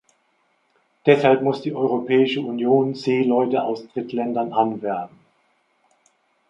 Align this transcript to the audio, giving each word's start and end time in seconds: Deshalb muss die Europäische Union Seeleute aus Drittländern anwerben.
Deshalb 1.05 1.43
muss 1.43 1.61
die 1.61 1.75
Europäische 1.75 2.41
Union 2.41 2.95
Seeleute 2.95 3.61
aus 3.61 3.87
Drittländern 3.89 4.51
anwerben. 4.51 5.19